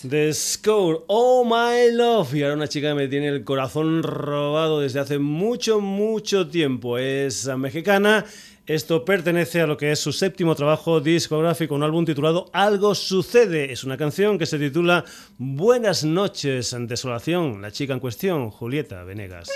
The 0.09 0.33
Score, 0.33 1.05
Oh 1.09 1.45
My 1.45 1.95
Love. 1.95 2.35
Y 2.35 2.43
ahora 2.43 2.55
una 2.55 2.69
chica 2.69 2.89
que 2.89 2.95
me 2.95 3.07
tiene 3.09 3.29
el 3.29 3.45
corazón 3.45 4.03
robado 4.03 4.81
desde 4.81 4.99
hace 4.99 5.19
mucho, 5.19 5.81
mucho 5.81 6.49
tiempo. 6.49 6.97
Es 6.97 7.47
mexicana. 7.59 8.25
Esto 8.67 9.05
pertenece 9.05 9.61
a 9.61 9.67
lo 9.67 9.77
que 9.77 9.93
es 9.93 9.99
su 9.99 10.13
séptimo 10.13 10.55
trabajo 10.55 11.01
discográfico, 11.01 11.75
un 11.75 11.83
álbum 11.83 12.07
titulado 12.07 12.49
Algo 12.55 12.95
sucede. 12.95 13.73
Es 13.73 13.85
una 13.85 13.99
canción 13.99 14.39
que 14.39 14.47
se 14.47 14.59
titula 14.59 15.05
Buenas 15.37 16.05
noches, 16.05 16.75
desolación. 16.87 17.61
La 17.61 17.73
chica 17.73 17.93
en 17.93 18.01
cuestión, 18.01 18.51
Julieta 18.51 19.05
Venegas. 19.05 19.51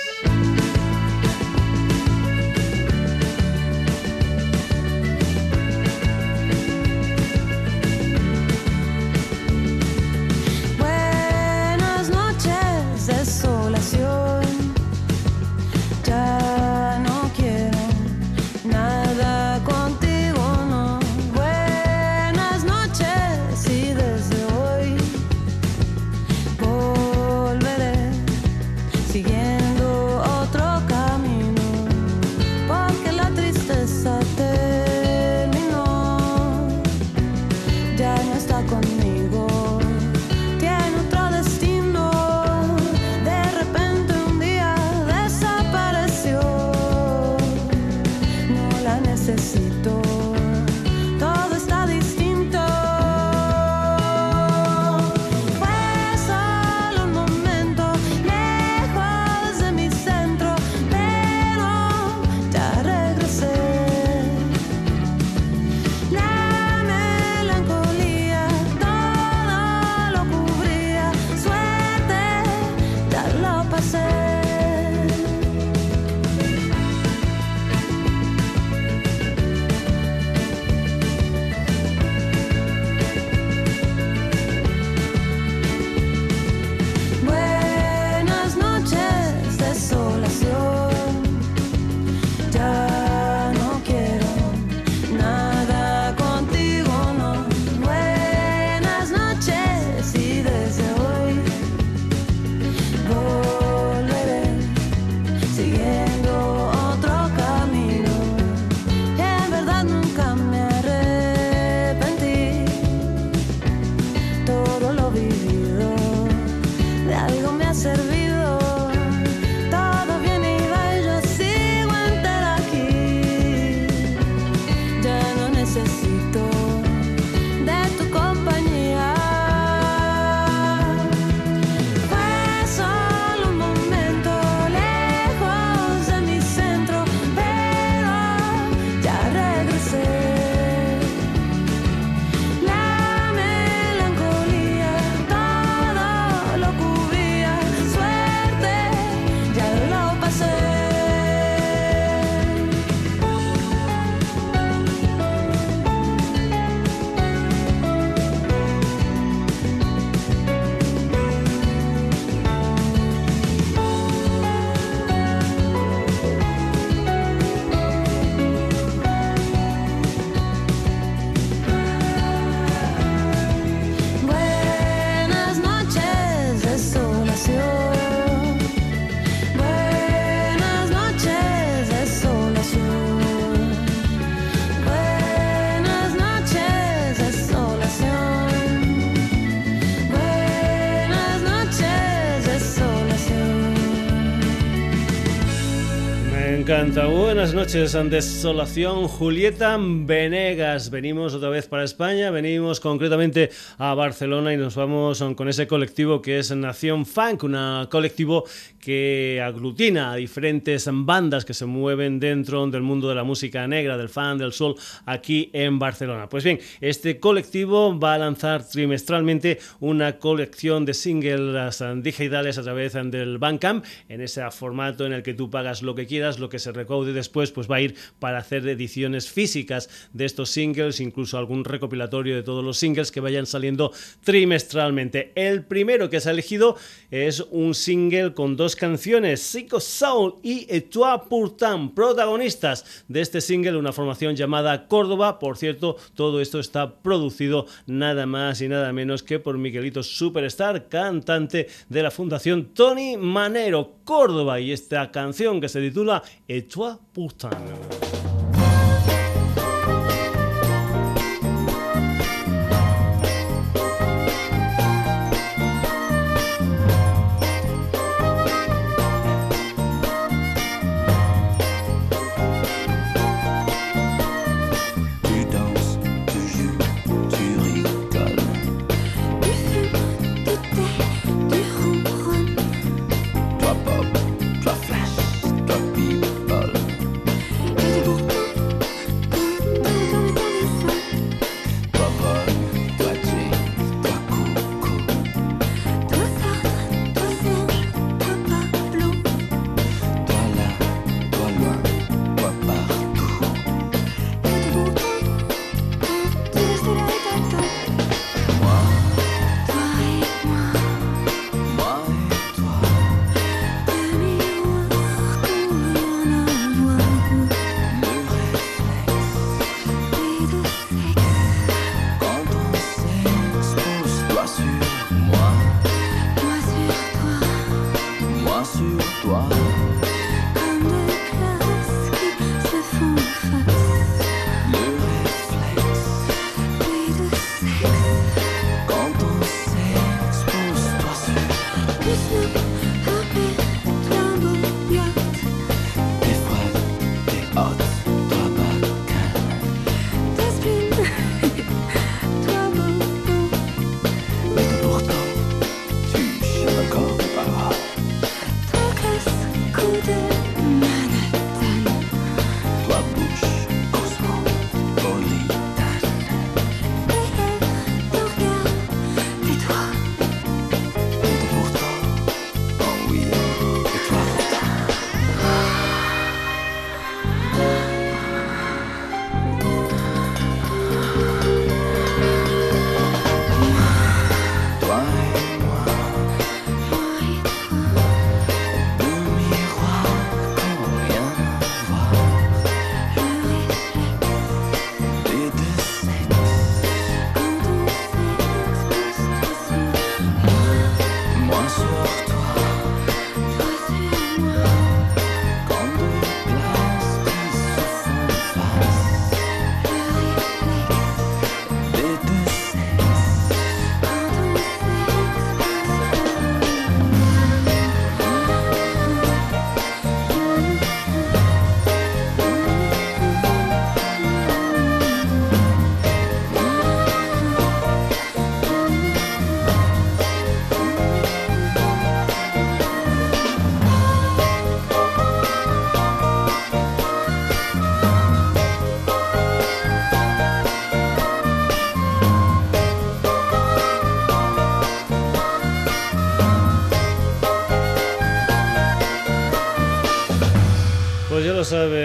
Buenas 197.45 197.75
noches, 197.75 197.93
Desolación. 198.09 199.07
Julieta 199.07 199.77
Venegas. 199.79 200.89
Venimos 200.89 201.35
otra 201.35 201.51
vez 201.51 201.67
para 201.69 201.85
España, 201.85 202.31
venimos 202.31 202.81
concretamente 202.81 203.51
a 203.77 203.93
Barcelona 203.93 204.55
y 204.55 204.57
nos 204.57 204.77
vamos 204.77 205.23
con 205.37 205.51
ese 205.51 205.67
colectivo 205.67 206.23
que 206.23 206.39
es 206.39 206.57
Nación 206.57 207.05
Funk, 207.05 207.45
un 207.45 207.87
colectivo 207.91 208.45
que 208.81 209.43
aglutina 209.45 210.13
a 210.13 210.17
diferentes 210.17 210.89
bandas 210.91 211.45
que 211.45 211.53
se 211.53 211.67
mueven 211.67 212.19
dentro 212.19 212.67
del 212.67 212.81
mundo 212.81 213.11
de 213.11 213.15
la 213.15 213.25
música 213.25 213.67
negra, 213.67 213.99
del 213.99 214.09
fan, 214.09 214.39
del 214.39 214.55
soul, 214.55 214.77
aquí 215.05 215.51
en 215.53 215.79
Barcelona. 215.79 216.31
Pues 216.31 216.45
bien, 216.45 216.61
este 216.81 217.21
colectivo 217.21 217.99
va 217.99 218.15
a 218.15 218.19
lanzar 218.19 218.67
trimestralmente 218.67 219.59
una 219.81 220.19
colección 220.19 220.87
de 220.87 220.95
singles 220.95 221.85
digitales 221.97 222.57
a 222.57 222.63
través 222.63 222.95
del 222.95 223.37
Bandcamp, 223.37 223.85
en 224.09 224.23
ese 224.23 224.51
formato 224.51 225.05
en 225.05 225.13
el 225.13 225.23
que 225.23 225.35
tú 225.35 225.51
pagas 225.51 225.83
lo 225.83 225.95
que 225.95 226.07
quieras, 226.07 226.39
lo 226.39 226.49
que 226.49 226.59
se 226.59 226.73
recaude 226.73 227.13
después 227.13 227.34
pues 227.35 227.71
va 227.71 227.77
a 227.77 227.81
ir 227.81 227.95
para 228.19 228.39
hacer 228.39 228.67
ediciones 228.69 229.31
físicas 229.31 229.89
de 230.13 230.25
estos 230.25 230.51
singles, 230.51 231.01
incluso 231.01 231.39
algún 231.39 231.65
recopilatorio 231.65 232.37
de 232.37 232.43
todos 232.43 232.65
los 232.65 232.79
singles 232.79 233.11
que 233.11 233.21
vayan 233.21 233.47
saliendo 233.47 233.93
trimestralmente. 234.23 235.33
El 235.35 235.65
primero 235.65 236.11
que 236.11 236.21
se 236.21 236.29
ha 236.29 236.33
elegido 236.33 236.77
es 237.11 237.41
un 237.51 237.75
single 237.75 238.35
con 238.35 238.57
dos 238.57 238.77
canciones, 238.77 239.41
Psycho 239.41 239.81
Soul 239.81 240.37
y 240.43 240.67
Toi 240.83 241.21
Pourtant, 241.29 241.95
protagonistas 241.95 243.05
de 243.09 243.21
este 243.21 243.41
single, 243.41 243.77
una 243.77 243.93
formación 243.93 244.37
llamada 244.37 244.87
Córdoba. 244.87 245.39
Por 245.39 245.57
cierto, 245.57 245.97
todo 246.15 246.41
esto 246.41 246.61
está 246.61 247.03
producido 247.03 247.67
nada 247.87 248.27
más 248.27 248.61
y 248.61 248.69
nada 248.69 248.93
menos 248.93 249.23
que 249.23 249.39
por 249.39 249.59
Miguelito 249.59 250.03
Superstar, 250.03 250.89
cantante 250.89 251.69
de 251.89 252.03
la 252.03 252.11
Fundación 252.11 252.75
Tony 252.75 253.17
Manero, 253.17 253.99
Córdoba, 254.05 254.61
y 254.61 254.73
esta 254.73 255.11
canción 255.11 255.61
que 255.61 255.69
se 255.69 255.81
titula 255.81 256.23
Et 256.49 256.69
toi 257.15 257.51
pourtant. 257.51 258.24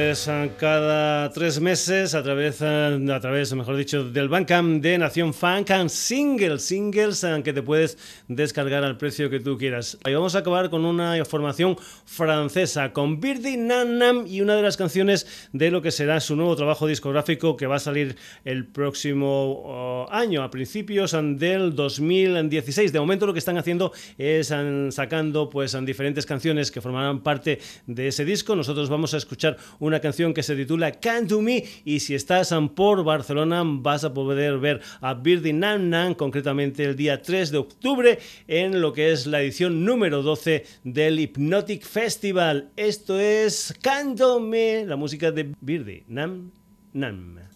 Eh, 0.09 0.51
cada 0.57 1.31
tres 1.31 1.61
meses 1.61 2.15
a 2.15 2.23
través, 2.23 2.61
eh, 2.61 3.07
a 3.13 3.19
través, 3.19 3.53
mejor 3.53 3.75
dicho, 3.75 4.03
del 4.03 4.27
Bandcamp 4.27 4.81
de 4.81 4.97
Nación 4.97 5.35
Funk 5.35 5.69
and 5.69 5.89
Singles, 5.89 6.63
singles 6.63 7.23
eh, 7.23 7.41
que 7.43 7.53
te 7.53 7.61
puedes 7.61 7.97
descargar 8.27 8.83
al 8.83 8.97
precio 8.97 9.29
que 9.29 9.39
tú 9.39 9.57
quieras. 9.57 9.97
Ahí 10.03 10.15
vamos 10.15 10.35
a 10.35 10.39
acabar 10.39 10.69
con 10.69 10.83
una 10.83 11.23
formación 11.25 11.77
francesa, 12.05 12.91
con 12.91 13.21
Birdie 13.21 13.57
Nam 13.57 13.97
Nam 13.97 14.25
y 14.27 14.41
una 14.41 14.55
de 14.55 14.63
las 14.63 14.77
canciones 14.77 15.49
de 15.53 15.71
lo 15.71 15.81
que 15.81 15.91
será 15.91 16.19
su 16.19 16.35
nuevo 16.35 16.55
trabajo 16.55 16.87
discográfico 16.87 17.55
que 17.55 17.67
va 17.67 17.75
a 17.75 17.79
salir 17.79 18.17
el 18.45 18.65
próximo 18.65 19.61
oh, 19.63 20.07
año, 20.11 20.43
a 20.43 20.51
principios 20.51 21.13
eh, 21.13 21.21
del 21.21 21.75
2016. 21.75 22.91
De 22.91 22.99
momento 22.99 23.27
lo 23.27 23.33
que 23.33 23.39
están 23.39 23.57
haciendo 23.57 23.93
es 24.17 24.51
eh, 24.51 24.89
sacando 24.91 25.49
pues 25.49 25.75
en 25.75 25.85
diferentes 25.85 26.25
canciones 26.25 26.71
que 26.71 26.81
formarán 26.81 27.21
parte 27.21 27.59
de 27.85 28.07
ese 28.07 28.25
disco. 28.25 28.55
Nosotros 28.55 28.89
vamos 28.89 29.13
a 29.13 29.17
escuchar 29.17 29.57
una 29.79 29.99
canción 29.99 30.08
que 30.09 30.43
se 30.43 30.55
titula 30.55 30.91
Can't 30.91 31.29
Do 31.29 31.41
Me 31.41 31.63
y 31.85 31.99
si 31.99 32.15
estás 32.15 32.51
um, 32.51 32.67
por 32.67 33.03
Barcelona 33.03 33.61
vas 33.63 34.03
a 34.03 34.11
poder 34.11 34.57
ver 34.57 34.81
a 35.01 35.13
Birdie 35.13 35.53
Nam 35.53 35.89
Nam 35.89 36.15
concretamente 36.15 36.83
el 36.83 36.95
día 36.95 37.21
3 37.21 37.51
de 37.51 37.57
octubre 37.59 38.19
en 38.47 38.81
lo 38.81 38.91
que 38.91 39.11
es 39.11 39.27
la 39.27 39.41
edición 39.41 39.85
número 39.85 40.23
12 40.23 40.65
del 40.83 41.19
Hypnotic 41.19 41.83
Festival. 41.83 42.71
Esto 42.75 43.19
es 43.19 43.73
Can't 43.81 44.17
Do 44.17 44.39
Me, 44.39 44.83
la 44.85 44.95
música 44.95 45.31
de 45.31 45.53
Birdie 45.61 46.05
Nam 46.07 46.51
Nam. 46.91 47.48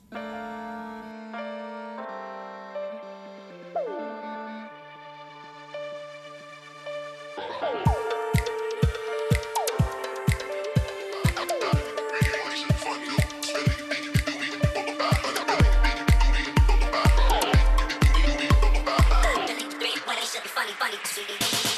Galaxy. 20.94 21.73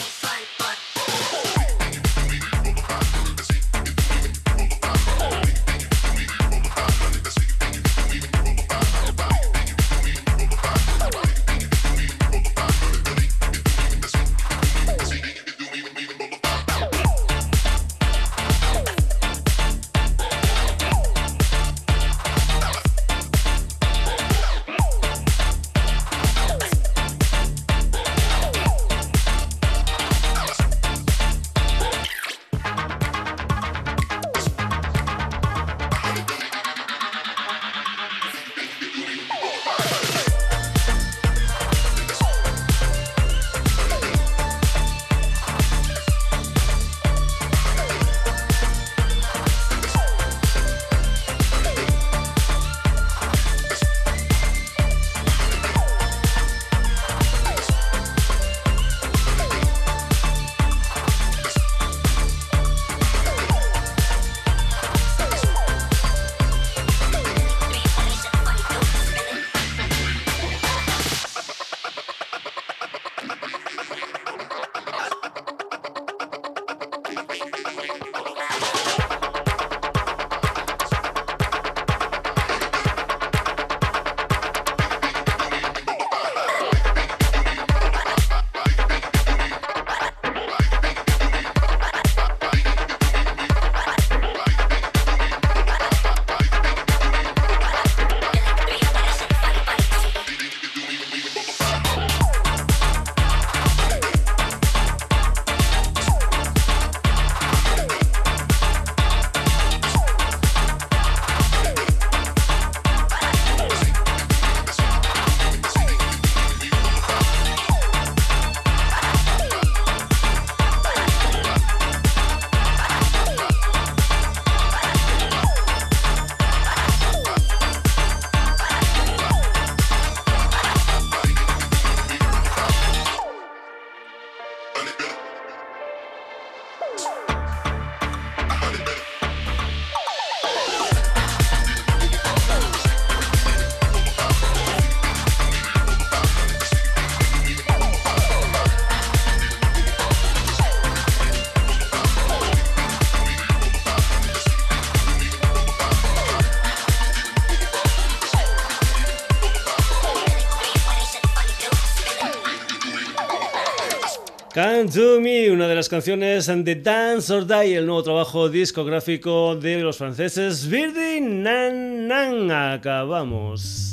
Canciones 165.95 166.47
de 166.47 166.75
Dance 166.75 167.33
or 167.33 167.47
Die, 167.47 167.73
el 167.73 167.85
nuevo 167.85 168.03
trabajo 168.03 168.49
discográfico 168.49 169.55
de 169.55 169.79
los 169.79 169.97
franceses 169.97 170.67
Birdie 170.67 171.21
Nan 171.21 172.05
Nan. 172.05 172.51
Acabamos. 172.51 173.84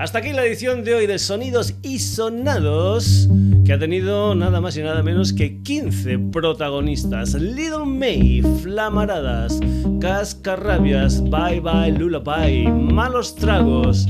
Hasta 0.00 0.20
aquí 0.20 0.32
la 0.32 0.46
edición 0.46 0.82
de 0.82 0.94
hoy 0.94 1.06
de 1.06 1.18
Sonidos 1.18 1.74
y 1.82 1.98
Sonados, 1.98 3.28
que 3.66 3.74
ha 3.74 3.78
tenido 3.78 4.34
nada 4.34 4.58
más 4.58 4.74
y 4.78 4.82
nada 4.82 5.02
menos 5.02 5.34
que 5.34 5.60
15 5.60 6.18
protagonistas. 6.32 7.34
Little 7.34 7.84
May, 7.84 8.40
Flamaradas, 8.62 9.60
Cascarrabias, 10.00 11.22
Bye 11.24 11.60
Bye 11.60 11.92
Lullaby, 11.98 12.66
Malos 12.68 13.36
Tragos, 13.36 14.08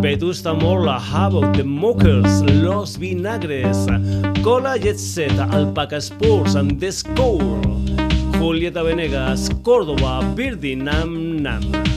Vetusta 0.00 0.54
Morla, 0.54 0.96
Havoc, 0.96 1.54
The 1.54 1.64
Mockers, 1.64 2.40
Los 2.54 2.98
Vinagres, 2.98 3.76
Cola 4.42 4.78
Jet 4.78 4.96
Set, 4.96 5.38
Alpaca 5.38 5.98
Sports 5.98 6.54
and 6.54 6.80
The 6.80 6.90
Score, 6.90 7.60
Julieta 8.38 8.82
Venegas, 8.82 9.50
Córdoba, 9.62 10.22
Birdie 10.34 10.76
Nam 10.76 11.42
Nam. 11.42 11.95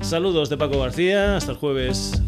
Saludos 0.01 0.49
de 0.49 0.57
Paco 0.57 0.79
García, 0.79 1.37
hasta 1.37 1.51
el 1.51 1.57
jueves. 1.57 2.21